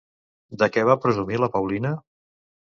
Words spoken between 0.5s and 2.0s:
De què va presumir la Paulina?